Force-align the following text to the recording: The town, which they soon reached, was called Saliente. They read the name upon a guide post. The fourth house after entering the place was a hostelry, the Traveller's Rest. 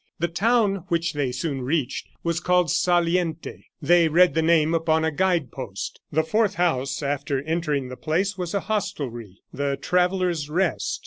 The 0.17 0.27
town, 0.27 0.85
which 0.87 1.13
they 1.13 1.31
soon 1.31 1.61
reached, 1.61 2.07
was 2.23 2.39
called 2.39 2.71
Saliente. 2.71 3.65
They 3.83 4.07
read 4.09 4.33
the 4.33 4.41
name 4.41 4.73
upon 4.73 5.05
a 5.05 5.11
guide 5.11 5.51
post. 5.51 6.01
The 6.11 6.23
fourth 6.23 6.55
house 6.55 7.03
after 7.03 7.43
entering 7.43 7.89
the 7.89 7.97
place 7.97 8.35
was 8.35 8.55
a 8.55 8.61
hostelry, 8.61 9.37
the 9.53 9.77
Traveller's 9.79 10.49
Rest. 10.49 10.99